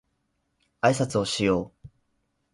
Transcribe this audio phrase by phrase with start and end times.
[0.81, 1.89] あいさつをしよう